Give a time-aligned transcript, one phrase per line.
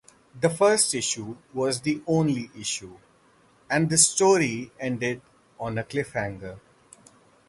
[0.33, 2.97] The first issue was the only issue,
[3.69, 5.21] and the story ended
[5.59, 6.59] on a cliffhanger.